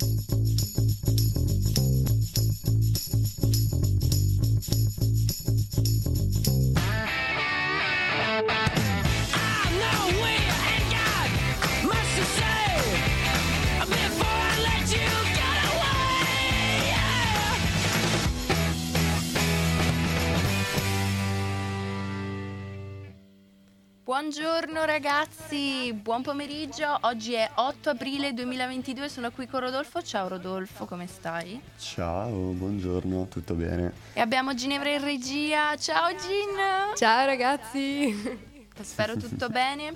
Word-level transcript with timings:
Thank 0.00 0.29
you. 0.29 0.29
Buongiorno 24.32 24.84
ragazzi, 24.84 25.92
buon 25.92 26.22
pomeriggio. 26.22 26.98
Oggi 27.00 27.32
è 27.32 27.50
8 27.52 27.90
aprile 27.90 28.32
2022, 28.32 29.08
sono 29.08 29.32
qui 29.32 29.48
con 29.48 29.58
Rodolfo. 29.58 30.02
Ciao 30.02 30.28
Rodolfo, 30.28 30.84
come 30.84 31.08
stai? 31.08 31.60
Ciao, 31.76 32.28
buongiorno, 32.28 33.26
tutto 33.26 33.54
bene? 33.54 33.92
E 34.12 34.20
abbiamo 34.20 34.54
Ginevra 34.54 34.90
in 34.90 35.02
regia. 35.02 35.74
Ciao 35.76 36.10
Gin! 36.10 36.94
Ciao 36.94 37.26
ragazzi! 37.26 38.48
Spero 38.82 39.16
tutto 39.18 39.48
bene. 39.48 39.92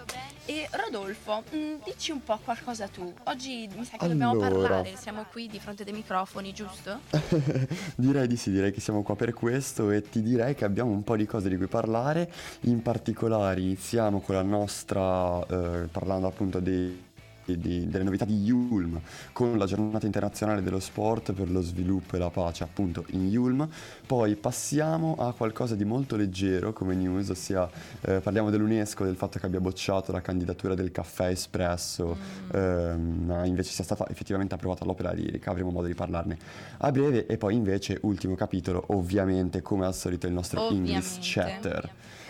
E 0.46 0.68
Rodolfo, 0.70 1.42
mh, 1.50 1.56
mm, 1.56 1.74
dici 1.84 2.10
un 2.10 2.22
po' 2.22 2.38
qualcosa 2.42 2.88
tu. 2.88 3.12
Oggi 3.24 3.68
mi 3.74 3.84
sa 3.84 3.96
che 3.96 4.04
allora. 4.04 4.26
dobbiamo 4.26 4.36
parlare, 4.36 4.96
siamo 4.96 5.24
qui 5.30 5.48
di 5.48 5.58
fronte 5.58 5.84
dei 5.84 5.92
microfoni, 5.92 6.52
giusto? 6.52 7.00
direi 7.96 8.26
di 8.26 8.36
sì, 8.36 8.50
direi 8.50 8.72
che 8.72 8.80
siamo 8.80 9.02
qua 9.02 9.16
per 9.16 9.32
questo 9.32 9.90
e 9.90 10.02
ti 10.02 10.22
direi 10.22 10.54
che 10.54 10.64
abbiamo 10.64 10.90
un 10.90 11.02
po' 11.02 11.16
di 11.16 11.26
cose 11.26 11.48
di 11.48 11.56
cui 11.56 11.66
parlare. 11.66 12.30
In 12.62 12.82
particolare 12.82 13.60
iniziamo 13.60 14.20
con 14.20 14.34
la 14.34 14.42
nostra, 14.42 15.44
eh, 15.46 15.88
parlando 15.90 16.26
appunto 16.26 16.60
dei 16.60 17.12
di, 17.46 17.86
delle 17.88 18.04
novità 18.04 18.24
di 18.24 18.42
Yulm 18.42 19.00
con 19.32 19.56
la 19.58 19.66
giornata 19.66 20.06
internazionale 20.06 20.62
dello 20.62 20.80
sport 20.80 21.32
per 21.32 21.50
lo 21.50 21.60
sviluppo 21.60 22.16
e 22.16 22.18
la 22.18 22.30
pace 22.30 22.64
appunto 22.64 23.04
in 23.10 23.28
Yulm. 23.28 23.68
Poi 24.06 24.36
passiamo 24.36 25.16
a 25.18 25.32
qualcosa 25.32 25.74
di 25.74 25.84
molto 25.84 26.16
leggero 26.16 26.72
come 26.72 26.94
news, 26.94 27.28
ossia 27.30 27.68
eh, 28.02 28.20
parliamo 28.20 28.50
dell'UNESCO, 28.50 29.04
del 29.04 29.16
fatto 29.16 29.38
che 29.38 29.46
abbia 29.46 29.60
bocciato 29.60 30.12
la 30.12 30.20
candidatura 30.20 30.74
del 30.74 30.90
caffè 30.90 31.28
espresso, 31.28 32.16
mm. 32.16 32.56
ehm, 32.56 33.24
ma 33.26 33.44
invece 33.44 33.72
sia 33.72 33.84
stata 33.84 34.08
effettivamente 34.08 34.54
approvata 34.54 34.84
l'opera 34.84 35.12
lirica, 35.12 35.50
avremo 35.50 35.70
modo 35.70 35.86
di 35.86 35.94
parlarne 35.94 36.38
a 36.78 36.90
breve. 36.90 37.26
E 37.26 37.36
poi 37.36 37.54
invece 37.54 37.98
ultimo 38.02 38.34
capitolo, 38.34 38.84
ovviamente 38.88 39.62
come 39.62 39.86
al 39.86 39.94
solito 39.94 40.26
il 40.26 40.32
nostro 40.32 40.62
ovviamente. 40.62 40.92
English 40.92 41.18
Chapter. 41.20 41.76
Ovviamente, 41.76 42.22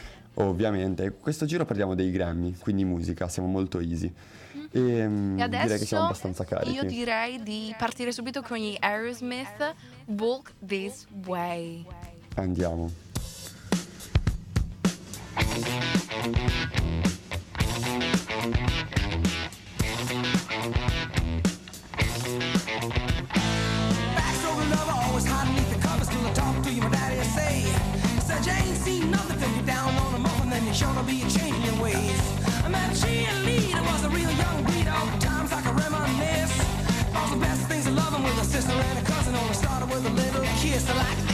questo 1.20 1.46
giro 1.46 1.64
parliamo 1.64 1.94
dei 1.94 2.10
Grammy, 2.10 2.56
quindi 2.58 2.84
musica, 2.84 3.28
siamo 3.28 3.48
molto 3.48 3.80
easy. 3.80 4.12
E, 4.70 4.80
e 4.80 5.42
adesso 5.42 5.62
direi 5.62 5.78
che 5.78 5.84
siamo 5.86 6.04
abbastanza 6.04 6.44
carichi. 6.44 6.74
Io 6.74 6.84
direi 6.84 7.42
di 7.42 7.74
partire 7.78 8.12
subito 8.12 8.42
con 8.42 8.56
gli 8.56 8.76
Aerosmith 8.78 9.74
Walk 10.06 10.52
This 10.64 11.06
Way. 11.24 11.86
Andiamo. 12.34 12.90
Sure 18.44 19.03
kiss 40.64 40.88
like 40.88 41.33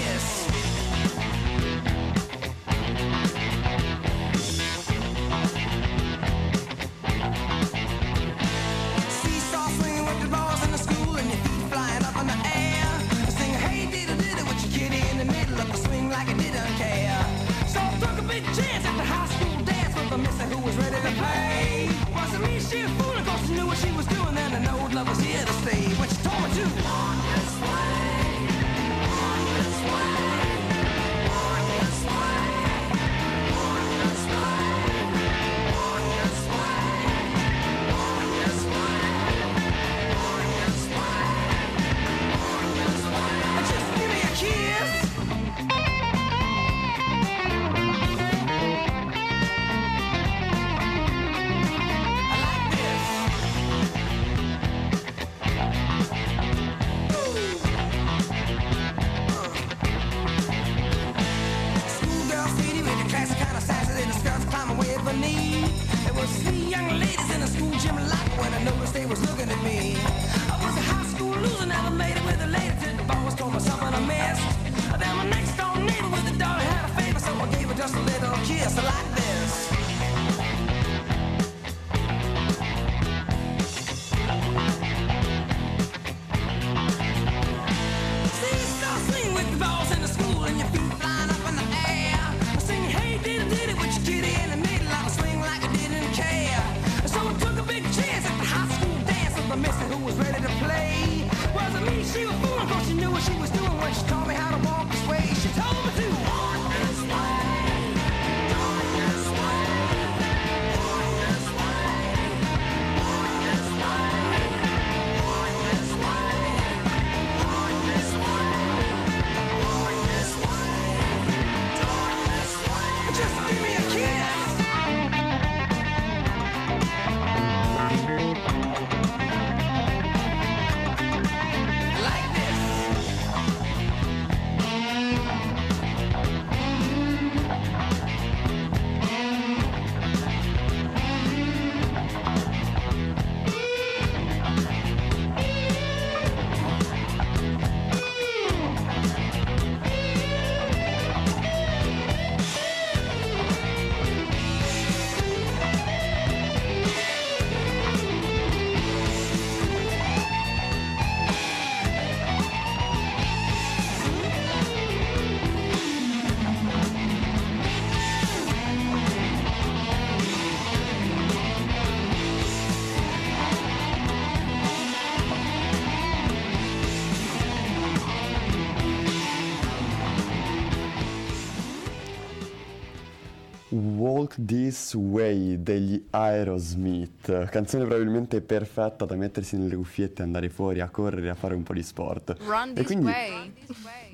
Walk 184.30 184.36
This 184.44 184.94
Way 184.94 185.60
degli 185.60 186.06
Aerosmith, 186.10 187.48
canzone 187.48 187.84
probabilmente 187.84 188.40
perfetta 188.40 189.04
da 189.04 189.16
mettersi 189.16 189.56
nelle 189.56 189.74
cuffiette, 189.74 190.22
andare 190.22 190.48
fuori 190.48 190.80
a 190.80 190.88
correre, 190.88 191.30
a 191.30 191.34
fare 191.34 191.54
un 191.54 191.64
po' 191.64 191.72
di 191.72 191.82
sport. 191.82 192.36
Run 192.46 192.74
this 192.74 192.86
quindi, 192.86 193.06
way. 193.06 193.52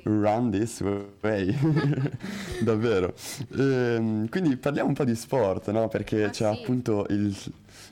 Run 0.05 0.51
this 0.51 0.81
way, 1.21 1.55
davvero. 2.63 3.13
Ehm, 3.57 4.29
quindi 4.29 4.57
parliamo 4.57 4.89
un 4.89 4.95
po' 4.95 5.05
di 5.05 5.15
sport, 5.15 5.71
no? 5.71 5.89
Perché 5.89 6.25
ah, 6.25 6.31
c'è 6.31 6.51
sì. 6.51 6.61
appunto 6.61 7.05
il, 7.11 7.37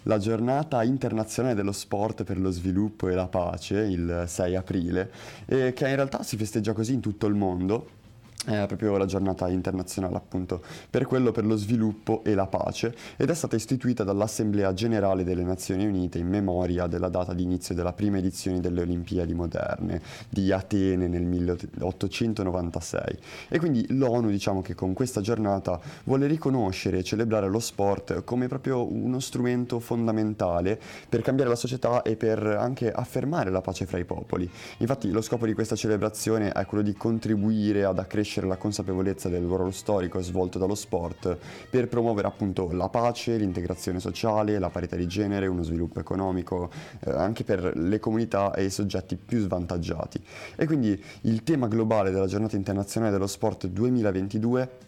la 0.04 0.18
giornata 0.18 0.82
internazionale 0.82 1.54
dello 1.54 1.72
sport 1.72 2.24
per 2.24 2.38
lo 2.38 2.50
sviluppo 2.50 3.08
e 3.08 3.14
la 3.14 3.26
pace, 3.26 3.80
il 3.80 4.24
6 4.26 4.56
aprile, 4.56 5.10
e 5.44 5.74
che 5.74 5.88
in 5.88 5.96
realtà 5.96 6.22
si 6.22 6.38
festeggia 6.38 6.72
così 6.72 6.94
in 6.94 7.00
tutto 7.00 7.26
il 7.26 7.34
mondo 7.34 8.02
è 8.44 8.66
proprio 8.66 8.96
la 8.98 9.06
giornata 9.06 9.48
internazionale 9.48 10.16
appunto 10.16 10.62
per 10.90 11.06
quello 11.06 11.32
per 11.32 11.46
lo 11.46 11.56
sviluppo 11.56 12.22
e 12.24 12.34
la 12.34 12.46
pace 12.46 12.94
ed 13.16 13.30
è 13.30 13.34
stata 13.34 13.56
istituita 13.56 14.04
dall'Assemblea 14.04 14.74
Generale 14.74 15.24
delle 15.24 15.42
Nazioni 15.42 15.86
Unite 15.86 16.18
in 16.18 16.28
memoria 16.28 16.86
della 16.86 17.08
data 17.08 17.32
di 17.32 17.42
inizio 17.42 17.74
della 17.74 17.94
prima 17.94 18.18
edizione 18.18 18.60
delle 18.60 18.82
Olimpiadi 18.82 19.32
moderne 19.34 20.02
di 20.28 20.52
Atene 20.52 21.08
nel 21.08 21.24
1896 21.24 23.18
e 23.48 23.58
quindi 23.58 23.86
l'ONU 23.90 24.28
diciamo 24.28 24.60
che 24.60 24.74
con 24.74 24.92
questa 24.92 25.22
giornata 25.22 25.80
vuole 26.04 26.26
riconoscere 26.26 26.98
e 26.98 27.02
celebrare 27.02 27.48
lo 27.48 27.60
sport 27.60 28.24
come 28.24 28.46
proprio 28.46 28.90
uno 28.90 29.20
strumento 29.20 29.80
fondamentale 29.80 30.78
per 31.08 31.22
cambiare 31.22 31.50
la 31.50 31.56
società 31.56 32.02
e 32.02 32.16
per 32.16 32.44
anche 32.44 32.92
affermare 32.92 33.50
la 33.50 33.60
pace 33.62 33.86
fra 33.86 33.98
i 33.98 34.04
popoli. 34.04 34.48
Infatti 34.78 35.10
lo 35.10 35.22
scopo 35.22 35.46
di 35.46 35.54
questa 35.54 35.76
celebrazione 35.76 36.52
è 36.52 36.66
quello 36.66 36.82
di 36.82 36.92
contribuire 36.92 37.84
ad 37.84 37.98
accrescere 37.98 38.33
accrescere 38.34 38.46
la 38.46 38.56
consapevolezza 38.56 39.28
del 39.28 39.44
ruolo 39.44 39.70
storico 39.70 40.20
svolto 40.20 40.58
dallo 40.58 40.74
sport 40.74 41.36
per 41.70 41.88
promuovere 41.88 42.26
appunto 42.26 42.70
la 42.72 42.88
pace, 42.88 43.36
l'integrazione 43.36 44.00
sociale, 44.00 44.58
la 44.58 44.70
parità 44.70 44.96
di 44.96 45.06
genere, 45.06 45.46
uno 45.46 45.62
sviluppo 45.62 46.00
economico 46.00 46.70
eh, 47.00 47.10
anche 47.10 47.44
per 47.44 47.76
le 47.76 47.98
comunità 48.00 48.52
e 48.54 48.64
i 48.64 48.70
soggetti 48.70 49.16
più 49.16 49.40
svantaggiati. 49.40 50.22
E 50.56 50.66
quindi 50.66 51.00
il 51.22 51.42
tema 51.42 51.68
globale 51.68 52.10
della 52.10 52.26
giornata 52.26 52.56
internazionale 52.56 53.12
dello 53.12 53.26
sport 53.26 53.66
2022 53.66 54.83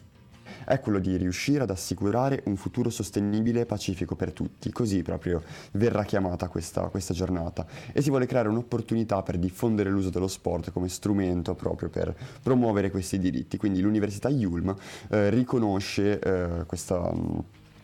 è 0.66 0.80
quello 0.80 0.98
di 0.98 1.16
riuscire 1.16 1.62
ad 1.62 1.70
assicurare 1.70 2.42
un 2.46 2.56
futuro 2.56 2.90
sostenibile 2.90 3.60
e 3.60 3.66
pacifico 3.66 4.16
per 4.16 4.32
tutti, 4.32 4.72
così 4.72 5.02
proprio 5.02 5.42
verrà 5.72 6.02
chiamata 6.04 6.48
questa, 6.48 6.82
questa 6.88 7.14
giornata 7.14 7.66
e 7.92 8.02
si 8.02 8.10
vuole 8.10 8.26
creare 8.26 8.48
un'opportunità 8.48 9.22
per 9.22 9.38
diffondere 9.38 9.90
l'uso 9.90 10.10
dello 10.10 10.28
sport 10.28 10.72
come 10.72 10.88
strumento 10.88 11.54
proprio 11.54 11.88
per 11.88 12.14
promuovere 12.42 12.90
questi 12.90 13.18
diritti. 13.18 13.56
Quindi 13.56 13.80
l'Università 13.80 14.28
Yulm 14.28 14.74
eh, 15.08 15.30
riconosce 15.30 16.18
eh, 16.18 16.66
questa 16.66 17.12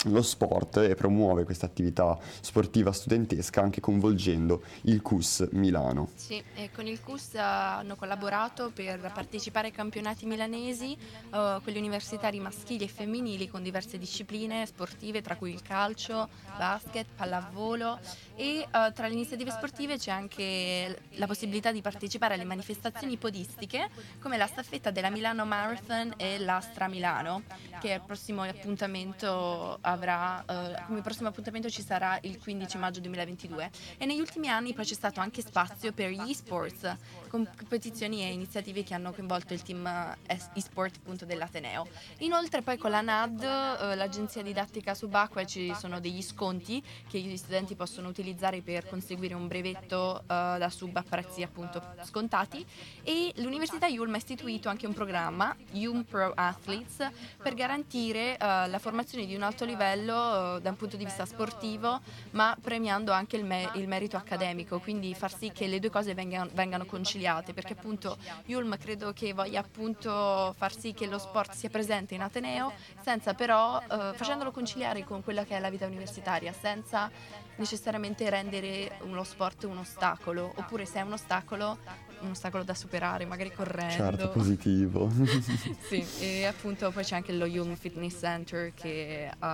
lo 0.07 0.23
sport 0.23 0.79
e 0.79 0.95
promuove 0.95 1.45
questa 1.45 1.67
attività 1.67 2.19
sportiva 2.41 2.93
studentesca 2.93 3.61
anche 3.61 3.81
coinvolgendo 3.81 4.63
il 4.83 5.01
CUS 5.03 5.49
Milano. 5.53 6.09
Sì, 6.15 6.43
con 6.75 6.87
il 6.87 7.01
CUS 7.01 7.35
hanno 7.35 7.97
collaborato 7.97 8.71
per 8.71 9.11
partecipare 9.13 9.69
ai 9.69 9.73
campionati 9.73 10.27
milanesi, 10.27 10.97
uh, 11.31 11.63
quelli 11.63 11.79
universitari 11.79 12.41
maschili 12.41 12.85
e 12.85 12.89
femminili 12.89 13.49
con 13.49 13.63
diverse 13.63 13.99
discipline 13.99 14.67
sportive, 14.67 15.23
tra 15.23 15.37
cui 15.37 15.53
il 15.53 15.63
calcio, 15.63 16.29
basket, 16.57 17.07
pallavolo 17.15 17.99
e 18.35 18.67
uh, 18.67 18.93
tra 18.93 19.07
le 19.07 19.13
iniziative 19.13 19.51
sportive 19.51 19.99
c'è 19.99 20.11
anche 20.11 20.99
la 21.13 21.27
possibilità 21.27 21.71
di 21.71 21.81
partecipare 21.81 22.35
alle 22.35 22.45
manifestazioni 22.45 23.17
podistiche 23.17 23.89
come 24.21 24.37
la 24.37 24.47
staffetta 24.47 24.91
della 24.91 25.11
Milano 25.11 25.45
Marathon 25.45 26.15
e 26.17 26.39
l'Astra 26.39 26.89
Milano, 26.89 27.43
che 27.81 27.91
è 27.91 27.95
il 27.95 28.03
prossimo 28.05 28.43
appuntamento 28.43 29.79
avrà, 29.93 30.45
uh, 30.47 30.87
come 30.87 31.01
prossimo 31.03 31.29
appuntamento 31.29 31.69
ci 31.71 31.83
sarà 31.83 32.19
il 32.23 32.39
15 32.39 32.79
maggio 32.79 33.01
2022 33.01 33.71
e 33.99 34.07
negli 34.07 34.21
ultimi 34.21 34.49
anni 34.49 34.75
poi 34.75 34.85
c'è 34.85 34.95
stato 34.95 35.21
anche 35.21 35.43
spazio 35.43 35.93
per 35.93 36.11
gli 36.11 36.31
esports, 36.31 36.97
competizioni 37.41 38.23
e 38.23 38.33
iniziative 38.33 38.85
che 38.85 38.95
hanno 38.95 39.13
coinvolto 39.13 39.53
il 39.53 39.63
team 39.63 39.87
eh, 39.87 40.39
e-sport 40.55 40.97
appunto 40.97 41.25
dell'Ateneo. 41.25 41.87
Inoltre 42.19 42.63
poi 42.63 42.79
con 42.79 42.91
la 42.91 43.01
NAD, 43.01 43.41
uh, 43.41 43.97
l'agenzia 43.97 44.43
didattica 44.43 44.95
subacquea, 44.95 45.45
ci 45.45 45.75
sono 45.77 45.99
degli 45.99 46.23
sconti 46.23 46.83
che 47.09 47.19
gli 47.19 47.37
studenti 47.37 47.75
possono 47.75 48.09
utilizzare 48.09 48.61
per 48.61 48.89
conseguire 48.89 49.35
un 49.35 49.49
brevetto 49.49 50.21
uh, 50.23 50.27
da 50.27 50.71
sub 50.71 50.97
a 50.97 51.03
prezzi 51.03 51.43
appunto 51.43 51.83
scontati 52.05 52.65
e 53.03 53.33
l'Università 53.37 53.87
Yulm 53.87 54.15
ha 54.15 54.19
istituito 54.19 54.69
anche 54.69 54.87
un 54.87 54.93
programma, 54.93 55.57
Yulm 55.73 56.05
Pro 56.05 56.33
Athletes, 56.35 57.11
per 57.43 57.55
garantire 57.55 58.37
la 58.39 58.79
formazione 58.79 59.27
di 59.27 59.35
un 59.35 59.43
alto 59.43 59.65
livello 59.65 59.73
livello 59.73 60.57
eh, 60.57 60.61
da 60.61 60.71
un 60.71 60.77
punto 60.77 60.97
di 60.97 61.05
vista 61.05 61.25
sportivo, 61.25 62.01
ma 62.33 62.57
premiando 62.61 63.13
anche 63.13 63.37
il, 63.37 63.45
me- 63.45 63.71
il 63.75 63.89
merito 63.89 64.17
accademico, 64.17 64.79
quindi 64.79 65.15
far 65.15 65.35
sì 65.35 65.51
che 65.53 65.67
le 65.67 65.79
due 65.81 65.91
cose 65.91 66.15
vengano, 66.15 66.51
vengano 66.53 66.85
conciliate, 66.85 67.21
perché 67.53 67.73
appunto 67.73 68.17
Yulm 68.47 68.77
credo 68.79 69.13
che 69.13 69.33
voglia 69.33 69.61
appunto 69.61 70.55
far 70.57 70.77
sì 70.77 70.93
che 70.93 71.07
lo 71.07 71.19
sport 71.19 71.53
sia 71.53 71.69
presente 71.69 72.15
in 72.15 72.23
Ateneo, 72.23 72.73
senza 73.01 73.35
però 73.35 73.81
eh, 73.81 74.13
facendolo 74.15 74.51
conciliare 74.51 75.05
con 75.05 75.23
quella 75.23 75.45
che 75.45 75.57
è 75.57 75.61
la 75.61 75.71
vita 75.71 75.87
universitaria, 75.87 76.53
senza 76.53 77.11
necessariamente 77.57 78.29
rendere 78.31 78.99
lo 79.05 79.25
sport 79.25 79.65
un 79.65 79.79
ostacolo, 79.79 80.53
oppure 80.57 80.85
se 80.85 80.99
è 80.99 81.03
un 81.03 81.13
ostacolo 81.13 81.79
un 82.23 82.31
ostacolo 82.31 82.63
da 82.63 82.75
superare, 82.75 83.25
magari 83.27 83.53
correndo. 83.53 83.95
Certo, 83.95 84.31
positivo. 84.31 85.11
sì, 85.89 86.05
e 86.21 86.47
appunto 86.47 86.91
poi 86.91 87.05
c'è 87.05 87.17
anche 87.17 87.33
lo 87.33 87.47
Yulm 87.47 87.75
Fitness 87.75 88.19
Center 88.19 88.73
che 88.75 89.29
uh, 89.29 89.47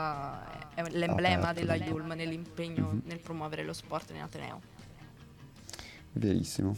è 0.74 0.82
l'emblema 0.90 1.48
Aperto, 1.48 1.60
della 1.60 1.76
Yulm 1.76 2.12
nell'impegno 2.12 2.88
mm-hmm. 2.88 2.98
nel 3.04 3.20
promuovere 3.20 3.64
lo 3.64 3.72
sport 3.72 4.10
in 4.10 4.20
Ateneo. 4.20 4.60
Verissimo. 6.12 6.76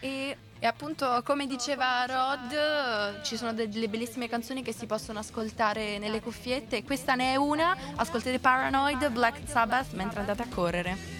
E, 0.00 0.36
e, 0.58 0.66
appunto, 0.66 1.22
come 1.24 1.46
diceva 1.46 2.04
Rod, 2.06 3.22
ci 3.22 3.36
sono 3.36 3.52
delle 3.52 3.88
bellissime 3.88 4.28
canzoni 4.28 4.62
che 4.62 4.72
si 4.72 4.86
possono 4.86 5.18
ascoltare 5.18 5.98
nelle 5.98 6.20
cuffiette. 6.20 6.82
Questa 6.84 7.14
ne 7.14 7.32
è 7.32 7.36
una. 7.36 7.76
Ascoltate 7.96 8.38
Paranoid, 8.38 9.10
Black 9.10 9.40
Sabbath 9.46 9.92
mentre 9.92 10.20
andate 10.20 10.42
a 10.42 10.46
correre. 10.48 11.19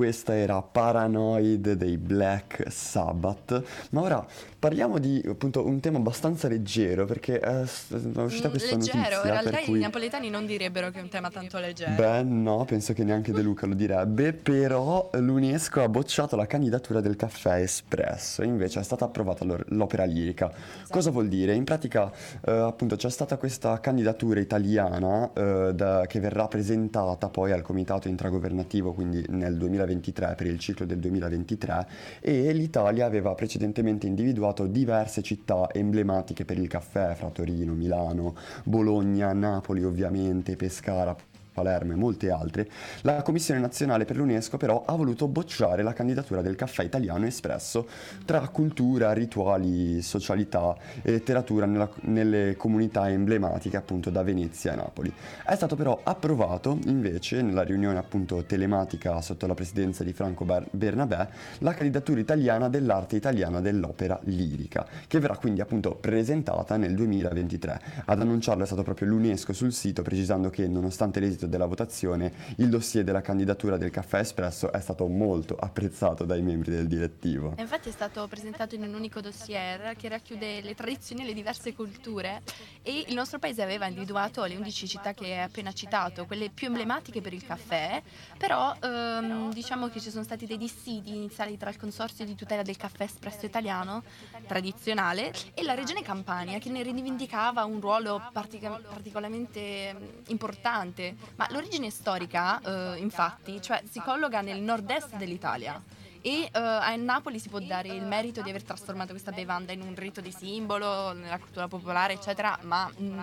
Questa 0.00 0.34
era 0.34 0.62
Paranoid 0.62 1.72
dei 1.72 1.98
Black 1.98 2.64
Sabbath. 2.72 3.62
Ma 3.90 4.00
ora 4.00 4.26
parliamo 4.58 4.98
di 4.98 5.22
appunto 5.28 5.66
un 5.66 5.78
tema 5.80 5.98
abbastanza 5.98 6.48
leggero 6.48 7.04
perché 7.04 7.38
è, 7.38 7.60
è 7.60 7.62
uscita 7.62 8.48
Mm, 8.48 8.50
questa 8.50 8.76
leggero, 8.76 8.76
notizia 8.76 8.94
in 8.94 9.22
realtà 9.22 9.50
per 9.50 9.60
i 9.60 9.64
cui 9.66 9.80
napoletani 9.80 10.30
non 10.30 10.46
direbbero 10.46 10.90
che 10.90 11.00
è 11.00 11.02
un 11.02 11.10
tema 11.10 11.28
tanto 11.30 11.58
leggero. 11.58 11.92
Beh, 11.96 12.22
no, 12.22 12.64
penso 12.64 12.94
che 12.94 13.04
neanche 13.04 13.32
De 13.32 13.42
Luca 13.42 13.66
lo 13.66 13.74
direbbe, 13.74 14.32
però 14.32 15.10
l'UNESCO 15.12 15.82
ha 15.82 15.88
bocciato 15.90 16.34
la 16.34 16.46
candidatura 16.46 17.02
del 17.02 17.16
caffè 17.16 17.60
espresso, 17.60 18.42
invece 18.42 18.80
è 18.80 18.82
stata 18.82 19.04
approvata 19.04 19.44
l'opera 19.66 20.04
lirica. 20.04 20.50
Cosa 20.88 21.10
vuol 21.10 21.28
dire? 21.28 21.52
In 21.52 21.64
pratica, 21.64 22.10
eh, 22.46 22.50
appunto, 22.50 22.96
c'è 22.96 23.10
stata 23.10 23.36
questa 23.36 23.78
candidatura 23.80 24.40
italiana 24.40 25.30
eh, 25.34 25.72
da- 25.74 26.06
che 26.06 26.20
verrà 26.20 26.48
presentata 26.48 27.28
poi 27.28 27.52
al 27.52 27.60
comitato 27.60 28.08
intragovernativo, 28.08 28.94
quindi 28.94 29.22
nel 29.28 29.58
2023, 29.90 30.34
per 30.36 30.46
il 30.46 30.58
ciclo 30.58 30.86
del 30.86 30.98
2023, 30.98 31.86
e 32.20 32.52
l'Italia 32.52 33.06
aveva 33.06 33.34
precedentemente 33.34 34.06
individuato 34.06 34.66
diverse 34.66 35.22
città 35.22 35.68
emblematiche 35.72 36.44
per 36.44 36.58
il 36.58 36.68
caffè, 36.68 37.14
fra 37.14 37.30
Torino, 37.30 37.74
Milano, 37.74 38.36
Bologna, 38.64 39.32
Napoli 39.32 39.84
ovviamente, 39.84 40.56
Pescara, 40.56 41.16
Palermo 41.52 41.92
e 41.92 41.96
molte 41.96 42.30
altre, 42.30 42.68
la 43.02 43.22
Commissione 43.22 43.60
nazionale 43.60 44.04
per 44.04 44.16
l'UNESCO 44.16 44.56
però 44.56 44.84
ha 44.86 44.94
voluto 44.94 45.28
bocciare 45.28 45.82
la 45.82 45.92
candidatura 45.92 46.42
del 46.42 46.56
caffè 46.56 46.82
italiano 46.84 47.26
espresso 47.26 47.86
tra 48.24 48.46
cultura, 48.48 49.12
rituali, 49.12 50.02
socialità 50.02 50.76
e 51.02 51.10
letteratura 51.10 51.66
nella- 51.66 51.90
nelle 52.02 52.56
comunità 52.56 53.10
emblematiche 53.10 53.76
appunto 53.76 54.10
da 54.10 54.22
Venezia 54.22 54.72
e 54.72 54.76
Napoli. 54.76 55.12
È 55.44 55.54
stato 55.54 55.76
però 55.76 56.00
approvato 56.02 56.78
invece 56.86 57.42
nella 57.42 57.62
riunione 57.62 57.98
appunto 57.98 58.44
telematica 58.44 59.20
sotto 59.20 59.46
la 59.46 59.54
presidenza 59.54 60.04
di 60.04 60.12
Franco 60.12 60.46
Bernabé 60.70 61.28
la 61.58 61.74
candidatura 61.74 62.20
italiana 62.20 62.68
dell'arte 62.68 63.16
italiana 63.16 63.60
dell'opera 63.60 64.18
lirica 64.24 64.86
che 65.06 65.18
verrà 65.18 65.36
quindi 65.36 65.60
appunto 65.60 65.94
presentata 65.94 66.76
nel 66.76 66.94
2023. 66.94 67.80
Ad 68.06 68.20
annunciarlo 68.20 68.62
è 68.62 68.66
stato 68.66 68.82
proprio 68.82 69.08
l'UNESCO 69.08 69.52
sul 69.52 69.72
sito 69.72 70.02
precisando 70.02 70.50
che 70.50 70.66
nonostante 70.68 71.20
l'esito 71.20 71.39
della 71.46 71.66
votazione 71.66 72.32
il 72.56 72.68
dossier 72.68 73.04
della 73.04 73.20
candidatura 73.20 73.76
del 73.76 73.90
caffè 73.90 74.18
espresso 74.18 74.72
è 74.72 74.80
stato 74.80 75.06
molto 75.06 75.56
apprezzato 75.56 76.24
dai 76.24 76.42
membri 76.42 76.70
del 76.70 76.86
direttivo. 76.86 77.54
E 77.56 77.62
infatti 77.62 77.88
è 77.88 77.92
stato 77.92 78.26
presentato 78.28 78.74
in 78.74 78.82
un 78.82 78.94
unico 78.94 79.20
dossier 79.20 79.96
che 79.96 80.08
racchiude 80.08 80.60
le 80.60 80.74
tradizioni 80.74 81.22
e 81.22 81.26
le 81.26 81.34
diverse 81.34 81.74
culture. 81.74 82.42
E 82.82 83.04
il 83.08 83.14
nostro 83.14 83.38
paese 83.38 83.62
aveva 83.62 83.86
individuato 83.86 84.44
le 84.44 84.56
11 84.56 84.88
città 84.88 85.12
che 85.12 85.24
hai 85.26 85.42
appena 85.42 85.72
citato, 85.72 86.26
quelle 86.26 86.50
più 86.50 86.66
emblematiche 86.68 87.20
per 87.20 87.32
il 87.32 87.44
caffè, 87.44 88.02
però 88.38 88.74
ehm, 88.80 89.52
diciamo 89.52 89.88
che 89.88 90.00
ci 90.00 90.10
sono 90.10 90.24
stati 90.24 90.46
dei 90.46 90.56
dissidi 90.56 91.14
iniziali 91.14 91.56
tra 91.56 91.70
il 91.70 91.76
Consorzio 91.76 92.24
di 92.24 92.34
tutela 92.34 92.62
del 92.62 92.76
caffè 92.76 93.04
espresso 93.04 93.46
italiano 93.46 94.02
tradizionale 94.46 95.32
e 95.54 95.62
la 95.62 95.74
regione 95.74 96.02
Campania 96.02 96.58
che 96.58 96.70
ne 96.70 96.82
rivendicava 96.82 97.64
un 97.64 97.80
ruolo 97.80 98.22
partica- 98.32 98.80
particolarmente 98.88 99.94
mm, 99.94 100.06
importante, 100.28 101.14
ma 101.36 101.46
l'origine 101.50 101.90
storica 101.90 102.60
eh, 102.60 102.98
infatti 102.98 103.60
cioè, 103.60 103.82
si 103.88 104.00
colloca 104.00 104.40
nel 104.40 104.60
nord-est 104.60 105.16
dell'Italia. 105.16 105.80
E 106.22 106.42
eh, 106.44 106.50
a 106.52 106.94
Napoli 106.96 107.38
si 107.38 107.48
può 107.48 107.60
dare 107.60 107.88
il 107.88 108.04
merito 108.04 108.42
di 108.42 108.50
aver 108.50 108.62
trasformato 108.62 109.10
questa 109.10 109.32
bevanda 109.32 109.72
in 109.72 109.80
un 109.80 109.94
rito 109.94 110.20
di 110.20 110.30
simbolo 110.30 111.12
nella 111.12 111.38
cultura 111.38 111.66
popolare, 111.66 112.12
eccetera, 112.14 112.58
ma 112.62 112.90
mm, 113.00 113.18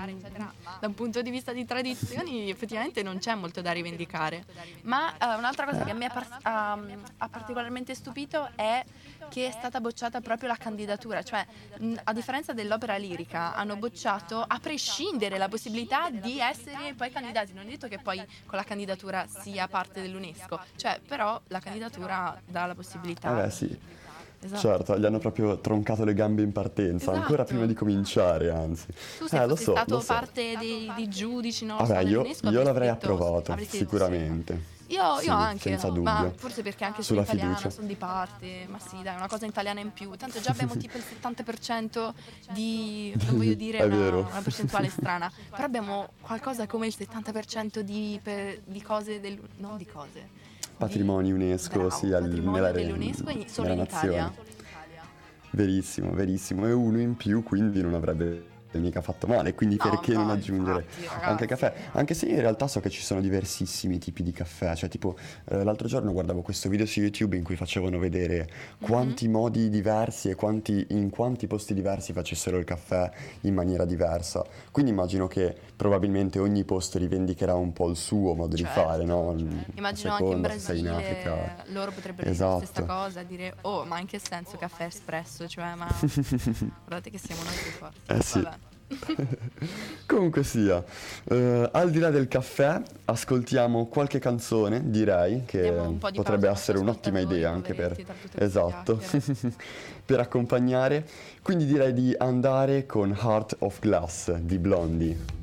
da 0.79 0.87
un 0.87 0.93
punto 0.95 1.21
di 1.21 1.29
vista 1.29 1.51
di 1.51 1.63
tradizioni 1.65 2.49
effettivamente 2.49 3.03
non 3.03 3.19
c'è 3.19 3.35
molto 3.35 3.61
da 3.61 3.71
rivendicare. 3.71 4.45
Ma 4.83 5.13
eh, 5.13 5.35
un'altra 5.35 5.65
cosa 5.65 5.83
che 5.83 5.91
a 5.91 5.93
me 5.93 6.05
ha, 6.05 6.09
par- 6.09 6.39
ha- 6.41 7.29
particolarmente 7.29 7.93
stupito 7.93 8.49
è 8.55 8.83
che 9.29 9.47
è 9.47 9.51
stata 9.51 9.79
bocciata 9.79 10.21
proprio 10.21 10.49
la 10.49 10.55
candidatura, 10.55 11.21
cioè 11.21 11.45
a 12.03 12.13
differenza 12.13 12.53
dell'opera 12.53 12.95
lirica 12.97 13.53
hanno 13.53 13.75
bocciato 13.75 14.43
a 14.45 14.59
prescindere 14.59 15.37
la 15.37 15.47
possibilità 15.47 16.09
di 16.09 16.39
essere 16.39 16.93
poi 16.95 17.11
candidati, 17.11 17.53
non 17.53 17.65
è 17.65 17.69
detto 17.69 17.87
che 17.87 17.99
poi 17.99 18.17
con 18.45 18.57
la 18.57 18.63
candidatura 18.63 19.27
sia 19.27 19.67
parte 19.67 20.01
dell'UNESCO, 20.01 20.59
cioè 20.77 20.99
però 21.05 21.39
la 21.47 21.59
candidatura 21.59 22.41
dà 22.45 22.65
la 22.65 22.73
possibilità. 22.73 22.86
Eh 23.45 23.49
sì, 23.51 23.77
Esatto. 24.39 24.59
certo, 24.61 24.97
gli 24.97 25.05
hanno 25.05 25.17
proprio 25.19 25.59
troncato 25.59 26.03
le 26.05 26.13
gambe 26.13 26.41
in 26.43 26.51
partenza, 26.51 27.11
ancora 27.11 27.33
Esatto. 27.43 27.49
prima 27.49 27.65
di 27.65 27.73
cominciare, 27.73 28.49
anzi. 28.51 28.85
Tu 29.17 29.27
sei 29.27 29.41
Eh, 29.41 29.47
lo 29.47 29.55
so, 29.55 29.71
stato 29.71 29.95
lo 29.95 29.99
so. 29.99 30.13
parte 30.13 30.55
dei, 30.57 30.91
dei 30.95 31.07
giudici, 31.09 31.65
no? 31.65 31.77
Vabbè, 31.77 31.99
io, 32.01 32.23
io 32.23 32.63
l'avrei 32.63 32.87
detto- 32.89 33.05
approvato, 33.13 33.51
avresti 33.51 33.79
detto 33.79 33.89
sì. 33.89 33.95
sicuramente. 33.97 34.75
Io, 34.89 35.17
Sì, 35.17 35.25
io 35.25 35.33
anche, 35.33 35.59
senza 35.69 35.89
no, 35.89 36.01
ma 36.01 36.21
dubbio. 36.21 36.33
forse 36.37 36.61
perché 36.61 36.85
anche 36.85 37.01
Sulla 37.03 37.25
sono 37.25 37.33
italiana, 37.35 37.57
fiducia. 37.57 37.75
sono 37.75 37.87
di 37.87 37.95
parte, 37.95 38.67
ma 38.69 38.79
sì, 38.79 39.01
dai, 39.03 39.15
una 39.17 39.27
cosa 39.27 39.45
italiana 39.45 39.81
in 39.81 39.91
più. 39.91 40.15
Tanto 40.15 40.39
già 40.39 40.51
abbiamo 40.51 40.77
tipo 40.77 40.95
il 40.97 41.03
70% 41.21 42.13
di, 42.53 43.13
non 43.27 43.35
voglio 43.37 43.53
dire 43.55 43.83
una, 43.83 44.09
una 44.19 44.41
percentuale 44.41 44.87
strana, 44.89 45.29
però 45.49 45.63
abbiamo 45.63 46.07
qualcosa 46.21 46.67
come 46.67 46.87
il 46.87 46.95
70% 46.97 47.79
di, 47.79 48.17
per- 48.23 48.61
di 48.63 48.81
cose 48.81 49.19
del... 49.19 49.37
non 49.57 49.75
di 49.75 49.85
cose. 49.85 50.45
Di- 50.77 50.83
Patrimoni 50.85 51.31
UNESCO, 51.31 51.79
bravo, 51.79 51.89
patrimonio 51.89 52.51
nella- 52.51 52.71
dell'UNESCO 52.71 53.23
nella 53.61 53.73
in 53.73 53.79
Italia. 53.81 54.21
nazione. 54.21 54.45
Verissimo, 55.51 56.11
verissimo. 56.13 56.67
E 56.67 56.71
uno 56.71 56.99
in 56.99 57.15
più, 57.15 57.41
quindi 57.43 57.81
non 57.81 57.93
avrebbe 57.93 58.45
mica 58.73 59.01
fatto 59.01 59.27
male. 59.27 59.53
Quindi 59.53 59.77
No, 59.81 59.89
perché 59.89 60.13
non 60.13 60.27
no, 60.27 60.33
aggiungere 60.33 60.85
infatti, 60.99 61.23
anche 61.25 61.43
il 61.43 61.49
caffè? 61.49 61.73
Anche 61.93 62.13
se 62.13 62.25
in 62.27 62.39
realtà 62.39 62.67
so 62.67 62.79
che 62.79 62.89
ci 62.89 63.01
sono 63.01 63.21
diversissimi 63.21 63.97
tipi 63.97 64.23
di 64.23 64.31
caffè. 64.31 64.75
Cioè, 64.75 64.89
tipo, 64.89 65.15
eh, 65.49 65.63
l'altro 65.63 65.87
giorno 65.87 66.11
guardavo 66.11 66.41
questo 66.41 66.69
video 66.69 66.85
su 66.85 66.99
YouTube 66.99 67.35
in 67.37 67.43
cui 67.43 67.55
facevano 67.55 67.97
vedere 67.99 68.49
quanti 68.79 69.25
Mhm. 69.27 69.31
modi 69.33 69.69
diversi 69.69 70.29
e 70.29 70.35
quanti, 70.35 70.85
in 70.89 71.09
quanti 71.09 71.47
posti 71.47 71.73
diversi 71.73 72.13
facessero 72.13 72.57
il 72.57 72.65
caffè 72.65 73.09
in 73.41 73.53
maniera 73.53 73.85
diversa. 73.85 74.43
Quindi 74.71 74.91
immagino 74.91 75.27
che 75.27 75.55
probabilmente 75.75 76.39
ogni 76.39 76.63
posto 76.63 76.97
rivendicherà 76.97 77.53
un 77.55 77.71
po' 77.73 77.89
il 77.89 77.95
suo 77.95 78.33
modo 78.33 78.55
di 78.55 78.63
Certo, 78.63 78.81
fare, 78.81 79.03
no? 79.05 79.35
Immagino 79.75 79.75
A 79.77 79.87
anche 79.87 79.89
in 79.89 79.95
seconda 79.97 80.35
in 80.35 80.41
Brasile 80.41 80.89
Africa. 80.89 81.63
loro 81.67 81.91
potrebbero 81.91 82.29
Esatto. 82.29 82.53
dire 82.53 82.59
la 82.59 82.65
stessa 82.65 82.85
cosa, 82.85 83.23
dire 83.23 83.55
oh 83.61 83.85
ma 83.85 83.99
in 83.99 84.05
che 84.07 84.19
senso 84.19 84.57
caffè 84.57 84.85
espresso, 84.85 85.47
cioè 85.47 85.73
ma 85.75 85.87
guardate 86.85 87.09
che 87.09 87.17
siamo 87.17 87.43
noi 87.43 87.53
più 87.53 87.71
forti. 87.71 87.99
Eh 88.07 88.21
sì. 88.21 88.47
Comunque 90.05 90.43
sia, 90.43 90.83
eh, 91.29 91.69
al 91.71 91.89
di 91.91 91.99
là 91.99 92.09
del 92.09 92.27
caffè, 92.27 92.81
ascoltiamo 93.05 93.87
qualche 93.87 94.19
canzone, 94.19 94.89
direi, 94.89 95.43
che 95.45 95.69
un 95.69 95.97
di 95.97 96.11
potrebbe 96.13 96.49
essere 96.49 96.77
un'ottima 96.77 97.19
idea 97.19 97.51
anche 97.51 97.73
per, 97.73 97.95
esatto, 98.35 99.01
per 100.05 100.19
accompagnare. 100.19 101.05
Quindi 101.41 101.65
direi 101.65 101.93
di 101.93 102.15
andare 102.17 102.85
con 102.85 103.11
Heart 103.11 103.57
of 103.59 103.79
Glass 103.79 104.31
di 104.33 104.57
Blondie. 104.57 105.35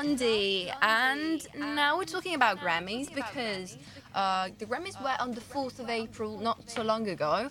Blondie, 0.00 0.70
and 0.80 1.44
now 1.58 1.98
we're 1.98 2.04
talking 2.04 2.36
about 2.36 2.58
Grammys 2.58 3.12
because 3.12 3.76
uh, 4.14 4.48
the 4.58 4.64
Grammys 4.64 4.96
were 5.02 5.16
on 5.18 5.32
the 5.32 5.40
4th 5.40 5.80
of 5.80 5.90
April 5.90 6.38
not 6.38 6.70
so 6.70 6.82
long 6.84 7.08
ago. 7.08 7.50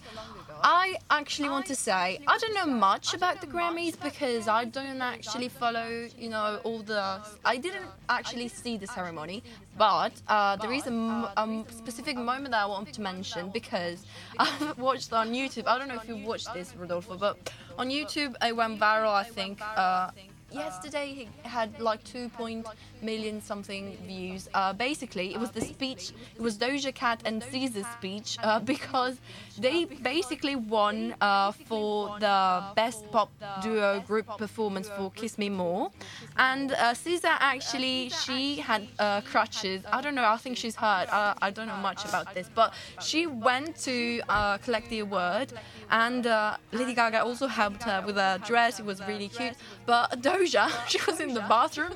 I 0.64 0.96
actually 1.12 1.50
want 1.50 1.66
to 1.66 1.76
say 1.76 2.22
I 2.26 2.38
don't 2.38 2.54
know 2.54 2.66
much 2.66 3.14
about 3.14 3.42
the 3.42 3.48
Grammys 3.48 4.02
because 4.02 4.48
I 4.48 4.64
don't 4.64 5.02
actually 5.02 5.50
follow, 5.50 6.08
you 6.18 6.30
know, 6.30 6.62
all 6.64 6.80
the. 6.84 7.20
I 7.44 7.58
didn't 7.58 7.90
actually 8.08 8.48
see 8.48 8.78
the 8.78 8.88
ceremony, 8.88 9.44
but 9.78 10.14
uh, 10.30 10.56
there 10.56 10.72
is 10.72 10.88
a, 10.88 11.66
specific 11.70 12.16
moment 12.16 12.52
that 12.52 12.64
I 12.64 12.66
want 12.66 12.94
to 12.94 13.02
mention 13.02 13.50
because 13.50 14.06
I've 14.40 14.78
watched 14.78 15.12
on 15.12 15.34
YouTube. 15.34 15.68
I 15.68 15.78
don't 15.78 15.90
know 15.90 16.00
if 16.02 16.08
you 16.08 16.16
watched 16.26 16.54
this, 16.54 16.74
Rodolfo, 16.78 17.18
but 17.18 17.52
on 17.78 17.90
YouTube 17.90 18.36
it 18.42 18.56
went 18.56 18.80
viral. 18.80 19.12
I 19.12 19.26
think. 19.26 19.60
Uh, 19.62 20.12
yesterday 20.52 21.14
he 21.14 21.30
had 21.48 21.80
like 21.80 22.04
2 22.04 22.30
point 22.30 22.66
million 23.02 23.42
something 23.42 23.98
views. 24.06 24.50
Uh, 24.54 24.74
basically, 24.74 25.34
it 25.34 25.40
was 25.40 25.52
the 25.52 25.62
speech, 25.62 26.12
it 26.36 26.42
was 26.42 26.58
Doja 26.58 26.94
Cat 26.94 27.22
and 27.26 27.44
Caesar's 27.44 27.88
speech 27.88 28.38
uh, 28.44 28.60
because 28.74 29.18
they 29.58 29.86
basically 29.86 30.56
won 30.56 31.16
uh, 31.22 31.52
for 31.52 32.20
the 32.20 32.64
best 32.76 33.10
pop 33.12 33.30
duo 33.62 34.00
group 34.02 34.28
performance 34.38 34.90
for 34.90 35.12
Kiss 35.12 35.38
Me 35.38 35.50
More. 35.50 35.92
And 36.38 36.72
uh, 36.72 36.94
Caesar 36.94 37.36
actually, 37.40 38.10
she 38.10 38.58
had 38.58 38.88
uh, 39.00 39.22
crutches. 39.22 39.84
I 39.92 40.02
don't 40.02 40.16
know, 40.16 40.26
I 40.26 40.38
think 40.38 40.58
she's 40.58 40.76
hurt. 40.76 41.08
I, 41.12 41.52
don't 41.52 41.68
know 41.68 41.78
much 41.78 42.06
about 42.06 42.36
this, 42.36 42.50
but 42.54 42.74
she 43.02 43.26
went 43.26 43.78
to 43.78 44.22
uh, 44.30 44.58
collect 44.60 44.90
the 44.90 45.00
award. 45.00 45.54
And 45.90 46.26
Lady 46.72 46.94
Gaga 46.94 47.24
also 47.24 47.48
helped 47.48 47.84
her 47.84 48.04
with 48.06 48.18
a 48.18 48.40
dress. 48.46 48.80
It 48.80 48.86
was 48.86 49.02
really 49.08 49.30
cute. 49.30 49.54
But 49.86 50.22
Doja, 50.22 50.70
she 50.88 51.00
was 51.08 51.20
in 51.20 51.34
the 51.34 51.42
bathroom 51.42 51.94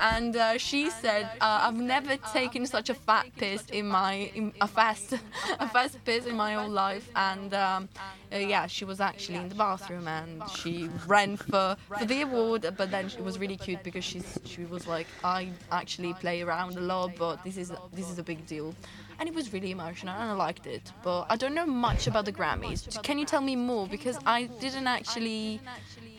and 0.00 0.36
uh, 0.40 0.58
she 0.58 0.90
said, 0.90 1.26
uh, 1.40 1.66
"I've 1.66 1.76
never 1.76 2.16
taken 2.32 2.66
such 2.66 2.90
a 2.90 2.94
fat 2.94 3.26
piss 3.36 3.64
in 3.70 3.86
my 3.86 4.30
in 4.34 4.52
a 4.60 4.66
fast 4.66 5.12
a 5.60 5.68
fast 5.68 6.02
piss 6.04 6.26
in 6.26 6.36
my 6.36 6.54
whole 6.54 6.68
life." 6.68 7.08
And 7.14 7.54
um, 7.54 7.88
uh, 8.32 8.38
yeah, 8.38 8.66
she 8.66 8.84
was 8.84 9.00
actually 9.00 9.38
in 9.38 9.48
the 9.48 9.54
bathroom 9.54 10.08
and 10.08 10.42
she 10.50 10.88
ran 11.06 11.36
for 11.36 11.76
for 11.98 12.04
the 12.04 12.22
award. 12.22 12.62
But 12.76 12.90
then 12.90 13.06
it 13.06 13.22
was 13.22 13.38
really 13.38 13.56
cute 13.56 13.82
because 13.82 14.04
she's 14.04 14.38
she 14.44 14.64
was 14.64 14.86
like, 14.86 15.06
"I 15.22 15.50
actually 15.70 16.14
play 16.14 16.42
around 16.42 16.76
a 16.76 16.80
lot, 16.80 17.12
but 17.16 17.44
this 17.44 17.56
is 17.56 17.72
this 17.92 18.10
is 18.10 18.18
a 18.18 18.24
big 18.24 18.46
deal." 18.46 18.74
And 19.18 19.28
it 19.28 19.34
was 19.34 19.52
really 19.52 19.70
emotional 19.70 20.14
and 20.14 20.30
I 20.30 20.32
liked 20.32 20.66
it. 20.66 20.92
But 21.02 21.26
I 21.28 21.36
don't 21.36 21.54
know 21.54 21.66
much 21.66 22.06
about 22.06 22.24
the 22.24 22.32
Grammys. 22.32 23.02
Can 23.02 23.18
you 23.18 23.26
tell 23.26 23.42
me 23.42 23.54
more? 23.54 23.86
Because 23.86 24.18
I 24.24 24.44
didn't 24.60 24.86
actually 24.86 25.60